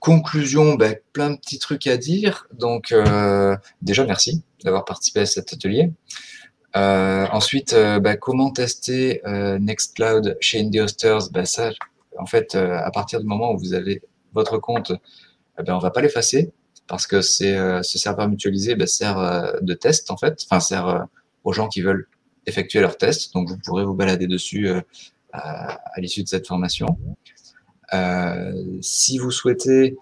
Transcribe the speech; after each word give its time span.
conclusion, 0.00 0.74
ben, 0.74 0.96
plein 1.12 1.30
de 1.30 1.36
petits 1.36 1.58
trucs 1.58 1.86
à 1.86 1.96
dire. 1.96 2.46
Donc, 2.52 2.92
euh, 2.92 3.56
déjà, 3.82 4.04
merci 4.04 4.42
d'avoir 4.64 4.84
participé 4.84 5.20
à 5.20 5.26
cet 5.26 5.52
atelier. 5.52 5.92
Euh, 6.76 7.26
ensuite, 7.32 7.72
euh, 7.72 7.98
ben, 8.00 8.16
comment 8.16 8.50
tester 8.50 9.22
Nextcloud 9.24 10.36
chez 10.40 10.60
Indie 10.60 10.80
Hosters? 10.80 11.30
Ça, 11.44 11.70
en 12.18 12.26
fait, 12.26 12.54
à 12.54 12.90
partir 12.90 13.20
du 13.20 13.26
moment 13.26 13.52
où 13.52 13.58
vous 13.58 13.74
avez 13.74 14.02
votre 14.32 14.58
compte, 14.58 14.92
eh 15.58 15.70
on 15.70 15.78
va 15.78 15.90
pas 15.90 16.02
l'effacer 16.02 16.52
parce 16.86 17.06
que 17.06 17.20
ce 17.20 17.80
serveur 17.82 18.28
mutualisé 18.28 18.76
sert 18.86 19.56
de 19.60 19.74
test, 19.74 20.10
en 20.10 20.16
fait, 20.16 20.44
enfin, 20.48 20.60
sert 20.60 21.06
aux 21.42 21.52
gens 21.52 21.68
qui 21.68 21.80
veulent 21.80 22.06
effectuer 22.46 22.80
leur 22.80 22.96
test. 22.96 23.32
Donc, 23.34 23.48
vous 23.48 23.58
pourrez 23.58 23.84
vous 23.84 23.94
balader 23.94 24.26
dessus 24.28 24.68
à 25.32 25.80
l'issue 25.98 26.22
de 26.22 26.28
cette 26.28 26.46
formation. 26.46 26.98
Euh, 27.94 28.78
si 28.80 29.18
vous 29.18 29.30
souhaitez 29.30 29.96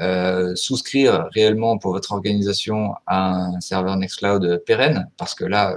euh, 0.00 0.54
souscrire 0.54 1.28
réellement 1.32 1.78
pour 1.78 1.92
votre 1.92 2.12
organisation 2.12 2.94
à 3.06 3.32
un 3.32 3.60
serveur 3.60 3.96
Nextcloud 3.96 4.62
pérenne, 4.66 5.10
parce 5.16 5.34
que 5.34 5.44
là, 5.44 5.76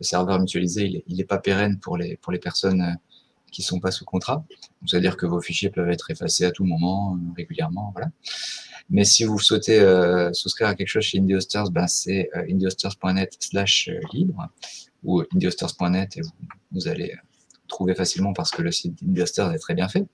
le 0.00 0.04
serveur 0.04 0.38
mutualisé, 0.38 1.04
il 1.06 1.16
n'est 1.16 1.24
pas 1.24 1.38
pérenne 1.38 1.78
pour 1.78 1.96
les, 1.96 2.16
pour 2.16 2.32
les 2.32 2.38
personnes 2.38 2.96
qui 3.50 3.62
sont 3.62 3.80
pas 3.80 3.90
sous 3.90 4.04
contrat. 4.04 4.44
C'est-à-dire 4.86 5.16
que 5.16 5.26
vos 5.26 5.40
fichiers 5.40 5.70
peuvent 5.70 5.90
être 5.90 6.10
effacés 6.10 6.44
à 6.44 6.50
tout 6.50 6.64
moment, 6.64 7.18
régulièrement. 7.36 7.90
Voilà. 7.94 8.10
Mais 8.90 9.04
si 9.04 9.24
vous 9.24 9.38
souhaitez 9.38 9.80
euh, 9.80 10.32
souscrire 10.32 10.68
à 10.68 10.74
quelque 10.74 10.88
chose 10.88 11.02
chez 11.02 11.18
IndieHosters, 11.18 11.70
ben 11.70 11.86
c'est 11.86 12.30
euh, 12.34 12.44
indiehosters.net 12.50 13.36
slash 13.38 13.90
libre 14.12 14.48
ou 15.04 15.22
indiehosters.net 15.34 16.16
et 16.16 16.22
vous, 16.22 16.30
vous, 16.72 16.88
allez 16.88 17.14
trouver 17.66 17.94
facilement 17.94 18.32
parce 18.32 18.50
que 18.50 18.62
le 18.62 18.72
site 18.72 19.02
d'IndieHosters 19.02 19.52
est 19.52 19.58
très 19.58 19.74
bien 19.74 19.88
fait. 19.88 20.06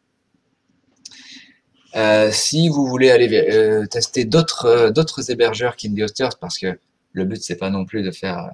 Euh, 1.97 2.31
si 2.33 2.69
vous 2.69 2.87
voulez 2.87 3.11
aller 3.11 3.47
euh, 3.53 3.87
tester 3.87 4.25
d'autres 4.25 4.67
euh, 4.67 4.91
d'autres 4.91 5.31
hébergeurs 5.31 5.77
qu'Indie 5.77 6.03
Hosters, 6.03 6.39
parce 6.41 6.59
que 6.59 6.79
le 7.13 7.25
but 7.25 7.41
c'est 7.41 7.57
pas 7.57 7.71
non 7.71 7.85
plus 7.85 8.03
de 8.03 8.11
faire 8.11 8.51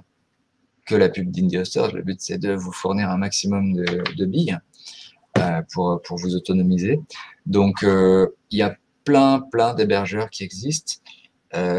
que 0.85 0.93
la 0.93 1.09
pub 1.09 1.31
d'Indie 1.31 1.57
Hosters, 1.57 1.93
le 1.93 2.03
but 2.03 2.21
c'est 2.21 2.37
de 2.37 2.53
vous 2.53 2.71
fournir 2.71 3.09
un 3.09 3.17
maximum 3.17 3.73
de, 3.73 4.03
de 4.15 4.25
billes 4.25 4.57
pour, 5.73 6.01
pour 6.03 6.17
vous 6.17 6.35
autonomiser. 6.35 6.99
Donc 7.45 7.83
il 7.83 8.57
y 8.57 8.61
a 8.61 8.75
plein 9.05 9.39
plein 9.39 9.73
d'hébergeurs 9.73 10.29
qui 10.29 10.43
existent. 10.43 10.95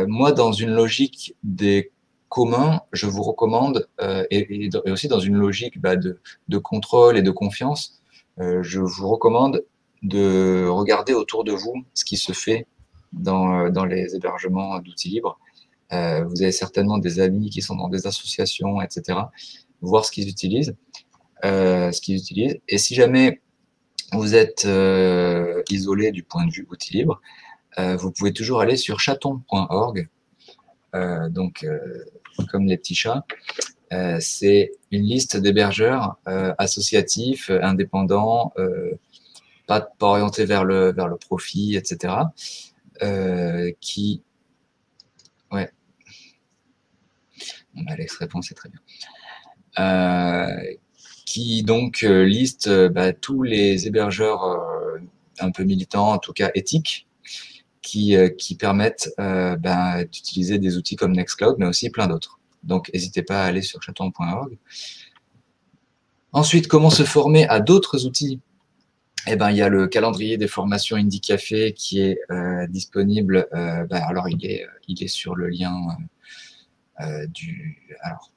moi, 0.08 0.32
dans 0.32 0.52
une 0.52 0.70
logique 0.70 1.36
des 1.44 1.92
communs, 2.28 2.80
je 2.92 3.06
vous 3.06 3.22
recommande, 3.22 3.86
et, 4.30 4.66
et, 4.66 4.91
aussi 4.91 5.06
dans 5.06 5.20
une 5.20 5.36
logique 5.36 5.80
bah, 5.80 5.97
de, 5.97 6.19
de, 6.48 6.58
contrôle 6.58 7.19
et 7.19 7.22
de 7.22 7.30
confiance, 7.30 8.00
je 8.38 8.80
vous 8.80 9.08
recommande 9.08 9.62
de 10.03 10.67
regarder 10.69 11.14
autour 11.14 11.45
de 11.45 11.53
vous 11.53 11.84
ce 11.95 12.05
qui 12.05 12.17
se 12.17 12.33
fait 12.33 12.67
dans, 13.12 13.67
euh, 13.67 13.70
dans 13.70 13.84
les 13.84 14.14
hébergements 14.14 14.78
d'outils 14.81 15.09
libres. 15.09 15.39
Euh, 15.92 16.25
vous 16.25 16.42
avez 16.42 16.53
certainement 16.53 16.98
des 16.98 17.20
amis 17.20 17.50
qui 17.50 17.62
sont 17.62 17.77
dans 17.77 17.89
des 17.89 18.06
associations, 18.06 18.81
etc. 18.81 19.19
Voir 19.81 20.05
ce 20.05 20.11
qu'ils 20.11 20.28
utilisent, 20.28 20.75
euh, 21.44 21.92
ce 21.92 22.00
qu'ils 22.00 22.17
utilisent. 22.17 22.59
Et 22.69 22.78
si 22.78 22.94
jamais 22.94 23.41
vous 24.12 24.34
êtes 24.34 24.67
isolé 25.70 26.12
du 26.12 26.22
point 26.22 26.47
de 26.47 26.53
vue 26.53 26.66
outil 26.70 26.94
libre, 26.94 27.20
vous 27.78 28.11
pouvez 28.11 28.34
toujours 28.34 28.61
aller 28.61 28.77
sur 28.77 29.00
chaton.org, 29.00 30.06
donc 31.31 31.66
comme 32.50 32.66
les 32.66 32.77
petits 32.77 32.94
chats. 32.94 33.25
c'est 34.20 34.72
une 34.91 35.05
liste 35.05 35.39
d'hébergeurs 35.39 36.19
associatifs, 36.59 37.48
indépendants, 37.48 38.53
pas, 39.66 39.80
pas 39.80 40.06
orienté 40.06 40.44
vers 40.44 40.64
le, 40.64 40.92
vers 40.92 41.08
le 41.08 41.16
profit, 41.16 41.76
etc. 41.76 42.14
Euh, 43.03 43.72
qui, 43.81 44.22
ouais, 45.50 45.70
Alex 47.88 48.16
répond, 48.16 48.42
c'est 48.42 48.54
très 48.54 48.69
bien. 48.69 48.81
Euh, 49.78 50.75
qui 51.25 51.62
donc 51.62 52.03
euh, 52.03 52.25
liste 52.25 52.69
bah, 52.88 53.12
tous 53.12 53.42
les 53.42 53.87
hébergeurs 53.87 54.60
un 55.41 55.50
peu 55.50 55.64
militants, 55.64 56.12
en 56.12 56.19
tout 56.19 56.32
cas 56.32 56.50
éthiques, 56.54 57.08
qui, 57.81 58.14
qui 58.38 58.54
permettent 58.56 59.10
bah, 59.19 60.04
d'utiliser 60.04 60.58
des 60.58 60.76
outils 60.76 60.97
comme 60.97 61.12
Nextcloud, 61.12 61.56
mais 61.58 61.66
aussi 61.66 61.91
plein 61.91 62.06
d'autres. 62.06 62.38
Donc, 62.62 62.91
n'hésitez 62.92 63.22
pas 63.22 63.42
à 63.42 63.47
aller 63.47 63.62
sur 63.62 63.82
chaton.org. 63.82 64.56
Ensuite, 66.32 66.69
comment 66.69 66.91
se 66.91 67.03
former 67.03 67.47
à 67.48 67.60
d'autres 67.60 68.06
outils? 68.06 68.41
Eh 69.27 69.37
ben, 69.37 69.50
il 69.50 69.56
y 69.56 69.62
a 69.62 69.69
le 69.69 69.87
calendrier 69.87 70.37
des 70.37 70.49
formations 70.49 70.97
Indie 70.97 71.21
Café 71.21 71.72
qui 71.75 72.00
est 72.00 72.19
euh, 72.31 72.66
disponible. 72.66 73.47
Euh, 73.55 73.84
ben, 73.84 74.03
alors, 74.03 74.28
il 74.28 74.44
est, 74.44 74.66
il 74.88 75.03
est 75.03 75.09
sur 75.09 75.37
le 75.37 75.49
lien 75.49 75.72
euh, 77.00 77.27
du. 77.28 77.78
Alors, 78.00 78.32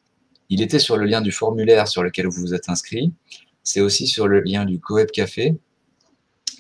il 0.50 0.62
était 0.62 0.80
sur 0.80 0.98
le 0.98 1.06
lien 1.06 1.22
du 1.22 1.32
formulaire 1.32 1.88
sur 1.88 2.04
lequel 2.04 2.28
vous 2.28 2.42
vous 2.42 2.54
êtes 2.54 2.70
inscrit. 2.70 3.14
C'est 3.64 3.82
aussi 3.82 4.08
sur 4.08 4.28
le 4.28 4.42
lien 4.42 4.66
du 4.66 4.80
Coep 4.80 5.12
Café 5.12 5.56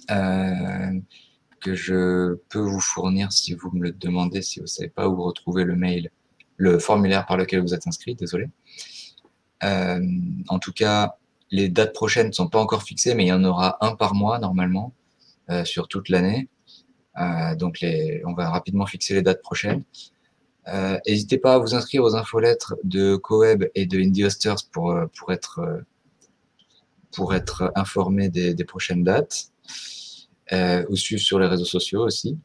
que 0.08 1.74
je 1.74 2.35
peux 2.50 2.59
vous 2.59 2.80
fournir 2.80 3.31
si 3.31 3.56
vous 3.56 3.72
me 3.72 3.85
le 3.85 3.91
demandez, 3.91 4.44
si 4.44 4.59
vous 4.59 4.66
ne 4.66 4.68
savez 4.68 4.90
pas 4.90 5.08
où 5.08 5.24
retrouver 5.24 5.64
le 5.64 5.75
mail, 5.75 6.12
le 6.58 6.78
formulaire 6.78 7.25
par 7.25 7.38
lequel 7.38 7.62
vous 7.62 7.74
êtes 7.74 7.88
inscrit. 7.88 8.16
Désolé. 8.16 8.47
en 9.62 10.59
tout 10.59 10.74
cas, 10.74 11.18
les 11.51 11.69
dates 11.69 11.94
prochaines 11.94 12.28
ne 12.28 12.31
sont 12.31 12.47
pas 12.47 12.59
encore 12.59 12.83
fixées, 12.83 13.13
mais 13.16 13.25
il 13.25 13.28
y 13.28 13.33
en 13.33 13.44
aura 13.44 13.78
un 13.85 13.95
par 13.95 14.16
mois 14.16 14.39
normalement 14.39 14.94
euh, 15.50 15.63
sur 15.66 15.88
toute 15.88 16.09
l'année. 16.09 16.50
Euh, 17.19 17.56
donc 17.56 17.85
on 18.25 18.33
va 18.33 18.50
rapidement 18.50 18.85
fixer 18.85 19.13
les 19.13 19.22
dates 19.22 19.41
prochaines. 19.41 19.84
Euh, 20.67 20.97
n'hésitez 21.07 21.38
pas 21.38 21.53
à 21.53 21.57
vous 21.59 21.75
inscrire 21.75 22.03
aux 22.03 22.16
infolettres 22.16 22.75
de 22.84 23.16
Coeb 23.16 23.66
et 23.75 23.85
de 23.85 24.00
Indie 24.00 24.25
Hosters 24.25 24.57
pour, 24.72 24.95
pour, 25.17 25.31
être, 25.31 25.84
pour 27.11 27.35
être 27.35 27.72
informé 27.75 28.29
des, 28.29 28.53
des 28.53 28.66
prochaines 28.66 29.03
dates. 29.03 29.51
ou 30.89 30.95
sur 30.95 31.39
les 31.39 31.47
réseaux 31.47 31.66
sociaux 31.66 32.03
aussi. 32.03 32.38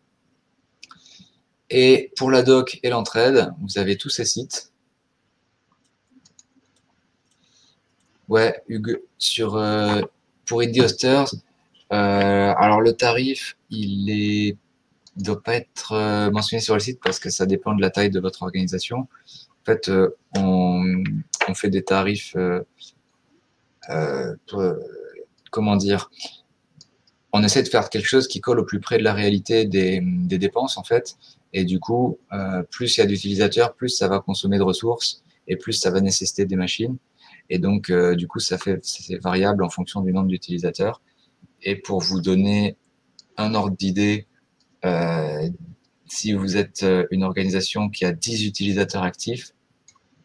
Et 1.70 2.12
pour 2.16 2.30
la 2.30 2.42
doc 2.42 2.80
et 2.82 2.90
l'entraide, 2.90 3.52
vous 3.62 3.78
avez 3.78 3.96
tous 3.96 4.10
ces 4.10 4.24
sites. 4.24 4.69
Ouais, 8.30 8.62
Hugues, 8.68 9.02
sur, 9.18 9.56
euh, 9.56 10.02
pour 10.46 10.60
Indie 10.60 10.80
Hosters, 10.80 11.34
euh, 11.92 12.54
alors 12.56 12.80
le 12.80 12.92
tarif, 12.92 13.56
il 13.70 14.08
est 14.08 14.56
ne 15.16 15.24
doit 15.24 15.42
pas 15.42 15.56
être 15.56 15.92
euh, 15.92 16.30
mentionné 16.30 16.60
sur 16.60 16.74
le 16.74 16.80
site 16.80 17.00
parce 17.02 17.18
que 17.18 17.28
ça 17.28 17.44
dépend 17.44 17.74
de 17.74 17.80
la 17.80 17.90
taille 17.90 18.10
de 18.10 18.20
votre 18.20 18.44
organisation. 18.44 18.98
En 19.00 19.64
fait, 19.66 19.90
on, 20.36 21.02
on, 21.48 21.54
fait 21.54 21.70
des 21.70 21.82
tarifs, 21.82 22.36
comment 25.50 25.76
dire, 25.76 26.10
on 27.32 27.42
essaie 27.42 27.64
de 27.64 27.68
faire 27.68 27.90
quelque 27.90 28.06
chose 28.06 28.28
qui 28.28 28.40
colle 28.40 28.60
au 28.60 28.64
plus 28.64 28.78
près 28.78 28.98
de 28.98 29.02
la 29.02 29.12
réalité 29.12 29.64
des, 29.64 30.00
des 30.02 30.38
dépenses 30.38 30.78
en 30.78 30.84
fait. 30.84 31.16
Et 31.52 31.64
du 31.64 31.80
coup, 31.80 32.18
plus 32.70 32.96
il 32.96 33.00
y 33.00 33.02
a 33.02 33.06
d'utilisateurs, 33.06 33.74
plus 33.74 33.88
ça 33.88 34.06
va 34.06 34.20
consommer 34.20 34.56
de 34.58 34.62
ressources 34.62 35.24
et 35.48 35.56
plus 35.56 35.72
ça 35.72 35.90
va 35.90 36.00
nécessiter 36.00 36.46
des 36.46 36.56
machines. 36.56 36.96
Et 37.50 37.58
donc, 37.58 37.90
euh, 37.90 38.14
du 38.14 38.28
coup, 38.28 38.38
ça 38.38 38.56
fait 38.56 38.78
c'est 38.84 39.18
variable 39.18 39.64
en 39.64 39.68
fonction 39.68 40.00
du 40.00 40.12
nombre 40.12 40.28
d'utilisateurs. 40.28 41.02
Et 41.62 41.76
pour 41.76 42.00
vous 42.00 42.20
donner 42.20 42.76
un 43.36 43.54
ordre 43.54 43.76
d'idée, 43.76 44.28
euh, 44.84 45.50
si 46.06 46.32
vous 46.32 46.56
êtes 46.56 46.84
euh, 46.84 47.06
une 47.10 47.24
organisation 47.24 47.90
qui 47.90 48.04
a 48.04 48.12
10 48.12 48.46
utilisateurs 48.46 49.02
actifs, 49.02 49.52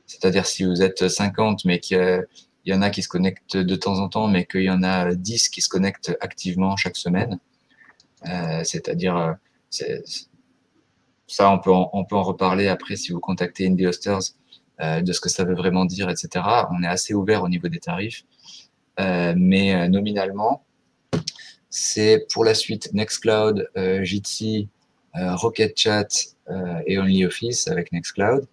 c'est-à-dire 0.05 0.45
si 0.45 0.63
vous 0.63 0.83
êtes 0.83 1.07
50, 1.07 1.65
mais 1.65 1.79
qu'il 1.79 2.25
y 2.65 2.73
en 2.73 2.81
a 2.83 2.91
qui 2.91 3.01
se 3.01 3.09
connectent 3.09 3.57
de 3.57 3.75
temps 3.75 3.99
en 3.99 4.07
temps, 4.07 4.27
mais 4.27 4.45
qu'il 4.45 4.63
y 4.63 4.69
en 4.69 4.83
a 4.83 5.15
10 5.15 5.49
qui 5.49 5.61
se 5.61 5.69
connectent 5.69 6.15
activement 6.21 6.77
chaque 6.77 6.95
semaine, 6.95 7.39
c'est-à-dire, 8.63 9.35
ça, 11.27 11.51
on 11.51 11.59
peut, 11.59 11.73
en, 11.73 11.89
on 11.93 12.05
peut 12.05 12.15
en 12.15 12.23
reparler 12.23 12.67
après 12.67 12.95
si 12.95 13.11
vous 13.11 13.19
contactez 13.19 13.67
Indie 13.67 13.87
Hosters 13.87 14.21
de 14.79 15.13
ce 15.13 15.21
que 15.21 15.29
ça 15.29 15.45
veut 15.45 15.55
vraiment 15.55 15.85
dire, 15.85 16.09
etc. 16.09 16.45
On 16.71 16.83
est 16.83 16.87
assez 16.87 17.13
ouvert 17.13 17.43
au 17.43 17.49
niveau 17.49 17.67
des 17.67 17.79
tarifs, 17.79 18.25
euh, 18.99 19.33
mais 19.37 19.75
euh, 19.75 19.87
nominalement, 19.87 20.63
c'est 21.69 22.25
pour 22.31 22.45
la 22.45 22.53
suite 22.53 22.93
Nextcloud, 22.93 23.69
Jitsi, 24.01 24.69
Rocket 25.13 25.77
Chat 25.77 26.07
et 26.85 26.97
OnlyOffice 26.97 27.67
avec 27.67 27.91
Nextcloud. 27.91 28.47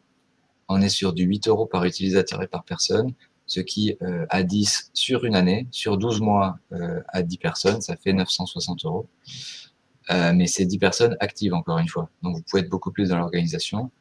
On 0.68 0.80
est 0.80 0.88
sur 0.88 1.12
du 1.12 1.24
8 1.24 1.46
euros 1.48 1.66
par 1.66 1.84
utilisateur 1.84 2.42
et 2.42 2.48
par 2.48 2.64
personne, 2.64 3.12
ce 3.46 3.60
qui, 3.60 3.96
à 4.28 4.42
10 4.42 4.90
sur 4.92 5.24
une 5.24 5.36
année, 5.36 5.68
sur 5.70 5.98
12 5.98 6.20
mois 6.20 6.58
à 7.08 7.22
10 7.22 7.38
personnes, 7.38 7.80
ça 7.80 7.96
fait 7.96 8.12
960 8.12 8.84
euros. 8.86 9.06
mais 10.10 10.48
c'est 10.48 10.64
10 10.64 10.78
personnes 10.78 11.16
actives, 11.20 11.54
encore 11.54 11.78
une 11.78 11.88
fois. 11.88 12.10
Donc, 12.22 12.36
vous 12.36 12.42
pouvez 12.42 12.62
être 12.62 12.70
beaucoup 12.70 12.90
plus 12.90 13.10
dans 13.10 13.18
l'organisation. 13.18 13.92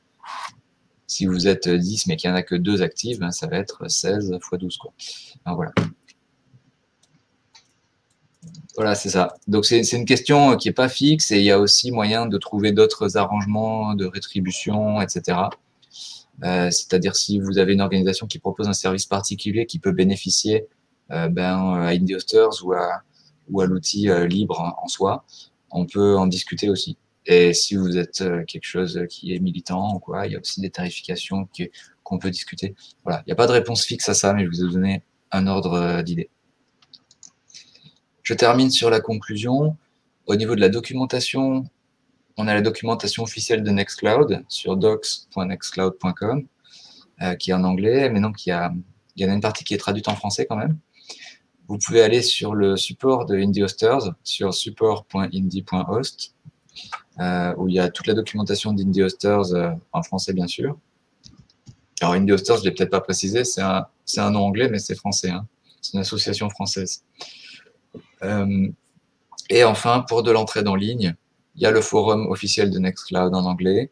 Si 1.12 1.26
vous 1.26 1.46
êtes 1.46 1.68
10 1.68 2.08
mais 2.08 2.16
qu'il 2.16 2.30
n'y 2.30 2.34
en 2.34 2.38
a 2.38 2.42
que 2.42 2.56
2 2.56 2.82
actifs, 2.82 3.20
ben, 3.20 3.32
ça 3.32 3.46
va 3.46 3.58
être 3.58 3.92
16 3.92 4.32
x 4.34 4.50
12. 4.58 4.78
Quoi. 4.78 4.94
voilà. 8.78 8.96
C'est 8.96 9.10
ça. 9.10 9.34
Donc 9.46 9.66
c'est 9.66 9.82
une 9.92 10.06
question 10.06 10.56
qui 10.56 10.70
n'est 10.70 10.74
pas 10.74 10.88
fixe 10.88 11.32
et 11.32 11.40
il 11.40 11.44
y 11.44 11.52
a 11.52 11.60
aussi 11.60 11.92
moyen 11.92 12.28
de 12.28 12.38
trouver 12.38 12.72
d'autres 12.72 13.18
arrangements 13.18 13.94
de 13.94 14.06
rétribution, 14.06 15.02
etc. 15.02 15.38
Euh, 16.46 16.72
c'est-à-dire 16.72 17.18
si 17.18 17.40
vous 17.40 17.58
avez 17.58 17.74
une 17.74 17.82
organisation 17.82 18.26
qui 18.26 18.40
propose 18.40 18.70
un 18.70 18.74
service 18.74 19.06
particulier 19.06 19.66
qui 19.66 19.80
peut 19.80 19.92
bénéficier 19.92 20.66
euh, 21.12 21.28
ben, 21.28 21.74
à 21.74 21.90
Indie 21.90 22.16
Hosters 22.16 22.64
ou 22.64 22.72
à, 22.72 23.02
ou 23.50 23.60
à 23.60 23.66
l'outil 23.66 24.10
euh, 24.10 24.28
libre 24.28 24.78
en 24.82 24.88
soi, 24.88 25.26
on 25.72 25.86
peut 25.86 26.16
en 26.18 26.26
discuter 26.26 26.70
aussi. 26.70 26.96
Et 27.26 27.54
si 27.54 27.76
vous 27.76 27.98
êtes 27.98 28.24
quelque 28.48 28.66
chose 28.66 29.06
qui 29.10 29.34
est 29.34 29.40
militant 29.40 29.96
ou 29.96 30.00
quoi, 30.00 30.26
il 30.28 30.34
y 30.34 30.36
a 30.36 30.40
aussi 30.40 30.60
des 30.60 30.72
tarifications 30.72 31.48
qu'on 32.04 32.18
peut 32.18 32.32
discuter. 32.32 32.76
Voilà, 33.04 33.22
il 33.22 33.30
n'y 33.30 33.34
a 33.34 33.36
pas 33.36 33.48
de 33.48 33.52
réponse 33.52 33.86
fixe 33.86 34.10
à 34.10 34.14
ça, 34.14 34.34
mais 34.34 34.44
je 34.46 34.50
vous 34.50 34.66
ai 34.66 34.72
donné 34.72 35.04
un 35.32 35.48
ordre 35.48 36.02
d'idées. 36.02 36.30
Je 38.24 38.34
termine 38.34 38.70
sur 38.70 38.90
la 38.90 39.02
conclusion. 39.02 39.78
Au 40.26 40.36
niveau 40.36 40.56
de 40.56 40.62
la 40.62 40.70
documentation, 40.70 41.66
on 42.38 42.48
a 42.48 42.54
la 42.54 42.62
documentation 42.62 43.24
officielle 43.24 43.64
de 43.64 43.72
Nextcloud 43.72 44.44
sur 44.48 44.78
docs.nextcloud.com, 44.78 46.48
euh, 47.22 47.36
qui 47.36 47.52
est 47.52 47.54
en 47.54 47.64
anglais, 47.64 48.10
mais 48.10 48.22
donc 48.22 48.46
il 48.46 48.50
y, 48.50 48.52
a, 48.52 48.74
il 49.16 49.24
y 49.24 49.26
en 49.26 49.32
a 49.32 49.34
une 49.34 49.42
partie 49.42 49.64
qui 49.64 49.74
est 49.74 49.78
traduite 49.78 50.08
en 50.08 50.16
français 50.16 50.46
quand 50.46 50.56
même. 50.56 50.78
Vous 51.68 51.78
pouvez 51.78 52.02
aller 52.02 52.22
sur 52.22 52.54
le 52.54 52.78
support 52.78 53.26
de 53.26 53.36
Indie 53.36 53.64
Hosters, 53.64 54.14
sur 54.24 54.54
support.indie.host, 54.54 56.36
euh, 56.36 56.98
où 57.58 57.68
il 57.68 57.76
y 57.76 57.80
a 57.80 57.90
toute 57.90 58.08
la 58.08 58.14
documentation 58.14 58.74
d'Indie 58.74 59.04
Hosters 59.04 59.54
euh, 59.54 59.72
en 59.92 60.02
français, 60.02 60.34
bien 60.34 60.48
sûr. 60.48 60.78
Alors, 62.02 62.14
Indie 62.14 62.32
Hosters, 62.32 62.58
je 62.58 62.62
ne 62.62 62.66
l'ai 62.66 62.72
peut-être 62.72 62.90
pas 62.90 63.02
précisé, 63.02 63.44
c'est 63.44 63.62
un, 63.62 63.86
un, 64.18 64.32
nom 64.32 64.46
anglais, 64.46 64.70
mais 64.70 64.80
c'est 64.80 64.96
français. 64.96 65.30
Hein. 65.30 65.46
C'est 65.82 65.94
une 65.94 66.00
association 66.00 66.50
française. 66.50 67.04
Euh, 68.24 68.68
et 69.50 69.64
enfin, 69.64 70.04
pour 70.08 70.24
de 70.24 70.32
l'entraide 70.32 70.68
en 70.68 70.76
ligne, 70.76 71.16
il 71.56 71.62
y 71.62 71.66
a 71.66 71.72
le 71.72 71.82
forum 71.82 72.28
officiel 72.28 72.72
de 72.72 72.80
Nextcloud 72.80 73.34
en 73.36 73.46
anglais. 73.46 73.92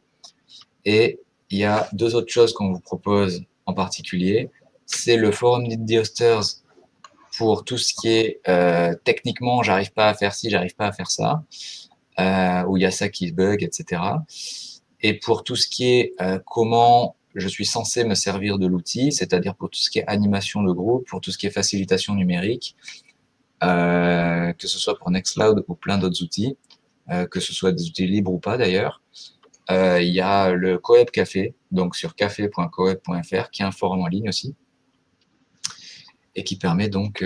Et 0.85 1.19
il 1.49 1.59
y 1.59 1.65
a 1.65 1.87
deux 1.93 2.15
autres 2.15 2.31
choses 2.31 2.53
qu'on 2.53 2.71
vous 2.73 2.79
propose 2.79 3.43
en 3.65 3.73
particulier. 3.73 4.49
C'est 4.85 5.17
le 5.17 5.31
forum 5.31 5.67
d'Indie 5.67 5.99
Hosters 5.99 6.43
pour 7.37 7.63
tout 7.63 7.77
ce 7.77 7.93
qui 7.93 8.09
est 8.09 8.41
euh, 8.47 8.95
techniquement, 9.03 9.61
j'arrive 9.61 9.91
pas 9.91 10.09
à 10.09 10.13
faire 10.13 10.33
ci, 10.33 10.49
j'arrive 10.49 10.75
pas 10.75 10.87
à 10.87 10.91
faire 10.91 11.11
ça, 11.11 11.43
euh, 12.19 12.63
où 12.65 12.77
il 12.77 12.81
y 12.81 12.85
a 12.85 12.91
ça 12.91 13.07
qui 13.09 13.31
bug, 13.31 13.63
etc. 13.63 14.01
Et 15.01 15.13
pour 15.13 15.43
tout 15.43 15.55
ce 15.55 15.67
qui 15.67 15.85
est 15.85 16.13
euh, 16.21 16.39
comment 16.45 17.15
je 17.35 17.47
suis 17.47 17.65
censé 17.65 18.03
me 18.03 18.15
servir 18.15 18.57
de 18.57 18.67
l'outil, 18.67 19.11
c'est-à-dire 19.11 19.55
pour 19.55 19.69
tout 19.69 19.79
ce 19.79 19.89
qui 19.89 19.99
est 19.99 20.07
animation 20.07 20.61
de 20.63 20.71
groupe, 20.71 21.07
pour 21.07 21.21
tout 21.21 21.31
ce 21.31 21.37
qui 21.37 21.47
est 21.47 21.51
facilitation 21.51 22.15
numérique, 22.15 22.75
euh, 23.63 24.51
que 24.53 24.67
ce 24.67 24.79
soit 24.79 24.97
pour 24.97 25.11
Nextcloud 25.11 25.63
ou 25.67 25.75
plein 25.75 25.97
d'autres 25.97 26.23
outils, 26.23 26.57
que 27.31 27.39
ce 27.39 27.53
soit 27.53 27.71
des 27.71 27.87
outils 27.87 28.05
libres 28.05 28.31
ou 28.31 28.37
pas 28.37 28.57
d'ailleurs. 28.57 29.01
Il 29.69 30.09
y 30.09 30.21
a 30.21 30.51
le 30.51 30.77
Coeb 30.77 31.09
Café, 31.09 31.55
donc 31.71 31.95
sur 31.95 32.15
café.coeb.fr, 32.15 33.49
qui 33.49 33.61
est 33.63 33.65
un 33.65 33.71
forum 33.71 34.01
en 34.01 34.07
ligne 34.07 34.29
aussi, 34.29 34.53
et 36.35 36.43
qui 36.43 36.55
permet 36.55 36.87
donc 36.87 37.25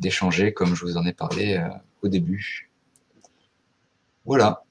d'échanger 0.00 0.52
comme 0.52 0.74
je 0.74 0.84
vous 0.84 0.96
en 0.96 1.06
ai 1.06 1.12
parlé 1.12 1.62
au 2.02 2.08
début. 2.08 2.69
Voilà. 4.24 4.62